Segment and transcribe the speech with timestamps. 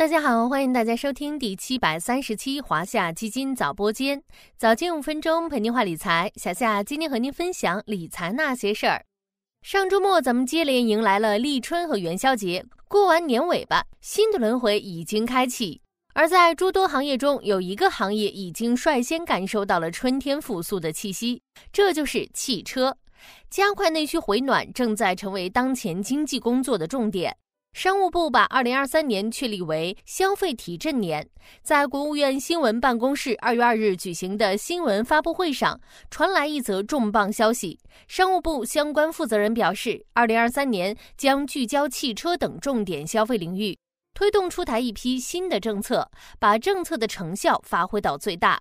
[0.00, 4.22] 大家好，欢迎大家收听第七百三十期华夏基金早播间，
[4.56, 6.32] 早间五分钟陪您话理财。
[6.36, 9.04] 小夏今天和您分享理财那些事儿。
[9.60, 15.82] 上周末咱们接连迎来了立春和元宵节，过完年尾巴，新的轮回已经开启。
[16.14, 22.96] 而在诸多行业中，有一个行业已经率先感受到了春天复苏的气息，这就是汽车。
[23.50, 27.36] 加快内需回暖正在成为当前经济工作的重点。
[27.72, 31.26] 商务部把二零二三年确立为消费提振年，
[31.62, 37.78] 在国务院新闻办公室二月二日举行的新闻发布会上，传来一则重磅消息。
[38.06, 43.78] 商务部相关负责人表示，二零二三年将聚焦汽车等重点消费领域，
[44.12, 48.60] 推动出台一批新的政策，把政策的成效发挥到最大。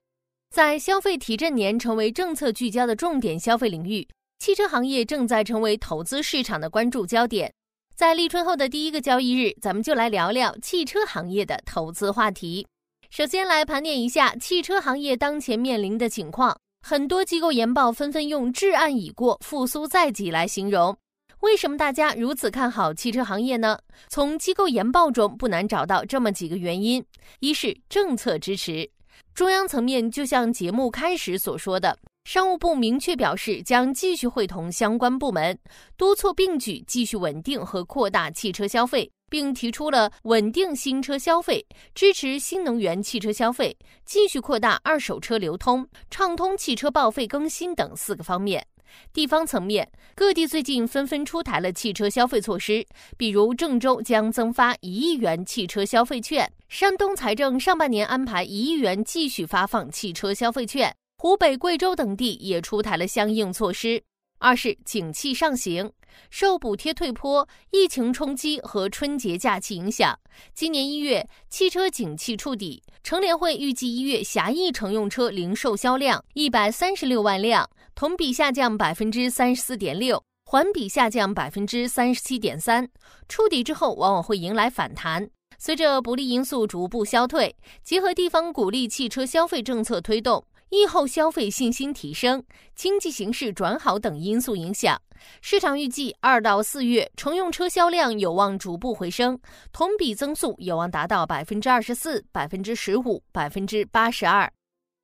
[0.50, 4.08] 在消费提振年成为政策聚焦的重点消费领域，
[4.38, 7.52] 汽车行业正在成为投资市场的关注焦点。
[8.00, 12.66] 在立春后的第一个交易日，咱们就来聊聊汽车行业的投资话题。
[13.10, 16.58] 首先来盘点一下汽车行业当前面临的情况。
[16.82, 20.96] 很多机构研报纷纷用“至暗已过，复苏在即”来形容。
[21.42, 23.78] 为什么大家如此看好汽车行业呢？
[24.08, 27.04] 从机构研报中不难找到这么几个原因：
[27.42, 28.90] 一是政策支持，
[29.34, 32.00] 中央层面就像节目开始所说的。
[32.30, 35.58] 商务部明确表示，将继续会同相关部门，
[35.98, 48.64] 督促并举继续稳定和扩大汽车消费，并提出了稳定新车消费、支持新能源汽车消费、继续扩大二手车流通、畅通汽车报废更新等四个方面。
[49.12, 52.86] 地方层面，各地最近纷纷出台了汽车消费措施，
[53.18, 60.96] 比如郑州将增发一亿元汽车消费券，山东财政上半年安排一亿元继续发放汽车消费券。
[61.22, 64.02] 湖北、贵州等地也出台了相应措施。
[64.38, 65.92] 二是景气上行，
[66.30, 70.18] 受补贴退坡、疫情冲击和春节假期影响，
[70.54, 72.82] 今年一月汽车景气触底。
[73.04, 82.90] 乘联会预计一月狭义乘用车零售销量一百三十六万辆，同比下降百分之三十四点六，环比下降百分之三十七点三。
[83.28, 85.30] 触底之后，往往会迎来反弹。
[85.58, 90.46] 随着不利因素逐步消退，结合地方鼓励汽车消费政策推动。
[90.70, 92.44] 疫后消费信心提升、
[92.76, 95.02] 经济形势转好等因素影响，
[95.42, 99.40] 市场预计二到四月乘用车销量有望逐步回升，
[99.72, 104.52] 同比增速有望达到百分之二十四、百分之十五、百分之八十二。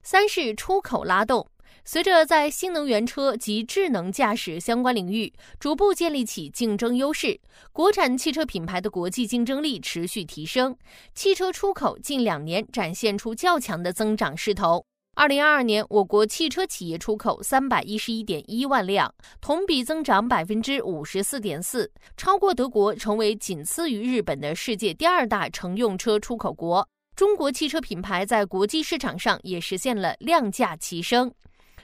[0.04, 1.50] 三是出口拉动，
[1.84, 7.40] 随着在新能源车及智能驾驶相关领域逐步建立起竞争优势，
[7.74, 10.78] 国产汽车品牌的国际竞争力持续提升，
[11.16, 14.86] 汽车出口近两年展现出较强的增长势头。
[15.18, 26.86] 二零二二年，我国汽车企业出口三百一十一点一万辆，同比增长百分之五十四点四，超过德国，成为仅次于日本的世界第二大乘用车出口国。
[27.16, 31.34] 中国汽车品牌在国际市场上也实现了量价齐升。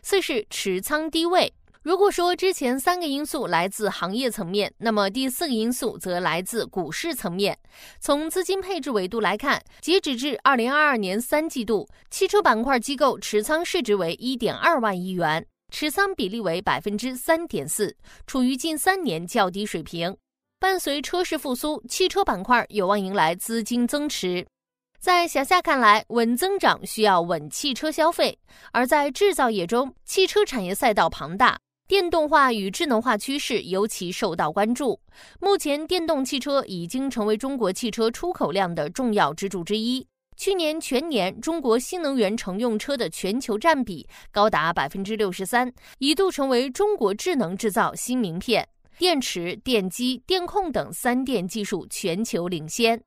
[0.02, 1.54] 四是持仓低位。
[1.84, 7.58] 如果说之前三个因素来自行业层面，那么第四个因素则来自股市层面。
[8.00, 15.44] 从资金配置维度来看，截止至二零二二年三季度，汽车板块机构持仓市值为一点二万亿元，
[15.74, 20.16] 持仓比例为百分之三点四，处于近三年较低水平。
[20.60, 24.46] 伴随车市复苏，汽车板块有望迎来资金增持。
[25.00, 28.38] 在小夏看来，稳增长需要稳汽车消费，
[28.72, 31.58] 而在制造业中，汽车产业赛道庞大。
[31.92, 34.98] 电动化与智能化趋势尤其受到关注。
[35.42, 40.08] 目前，电动汽车已经成为中国汽车出口量的重要支柱之一。
[40.38, 45.70] 去年全年，中国新能源乘用车的全球占比高达百分之六十三，
[46.00, 48.66] 一度成为中国智能制造新名片。
[48.98, 53.04] 电池、电机、电控等三电技术全球领先，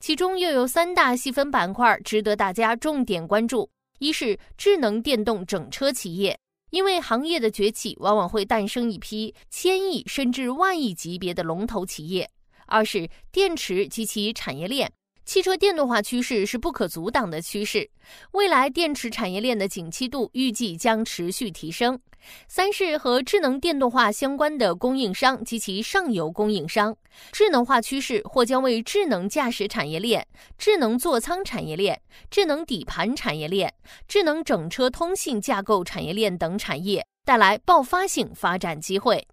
[0.00, 3.66] 其中又有三大细分板块值得大家重点关注：
[3.98, 6.38] 一是智能电动整车企业。
[6.70, 12.28] 因为行业的崛起，往往会诞生一批千亿甚至万亿级别的龙头企业。
[12.66, 14.92] 二是电池及其产业链，
[15.26, 17.90] 汽车电动化趋势是不可阻挡的趋势，
[18.30, 21.98] 未来电池产业链的景气度预计将持续提升。
[22.46, 26.96] 三是和智能电动化相关的供应商及其上游供应商，
[27.32, 30.24] 智能化趋势或将为智能驾驶产业链、
[30.56, 32.00] 智能座舱产业链、
[32.30, 33.74] 智能底盘产业链、
[34.06, 39.26] 智能整车通信架构产业链等产业带来爆发性发展机会。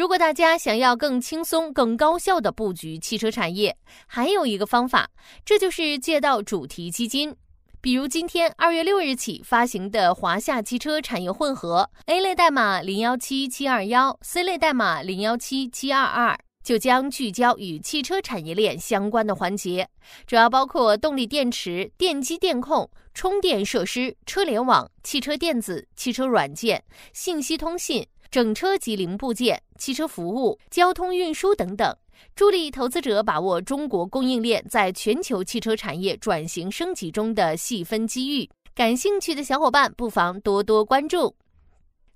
[0.00, 3.76] 如果大家想要更轻松、更高效的布局汽车产业，
[4.06, 5.06] 还有一个方法，
[5.44, 7.36] 这就是借到主题基金。
[7.82, 19.86] 比如今天二月六日起发行的华夏汽车产业混合 A 类代码零幺七七二幺，C 类代码零幺七七二二，就将聚焦与汽车产业链相关的环节，
[20.26, 26.82] 主要包括动力电池、电机电控、充电设施、车联网、汽车电子、汽车软件、
[27.12, 31.96] 信息通信、整车及零部件、汽车服务、交通运输等等，
[32.36, 38.48] 助力投资者把握中国供应链在全球汽车产业转型升级中的细分机遇。
[38.74, 41.34] 感兴趣的小伙伴不妨多多关注。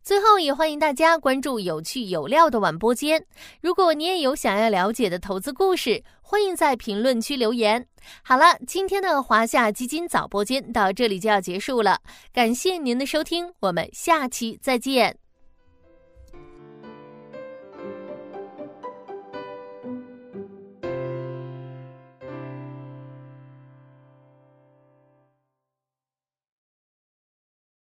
[0.03, 3.25] 最后，也欢迎大家关注有趣有料的晚播间。
[3.63, 7.87] 如果你也有想要了解的投资故事，欢迎在评论区留言。
[8.23, 11.99] 好了，今天的华夏基金早播间到这里就要结束了，
[12.35, 15.24] 感谢您的收听，我们下期再见。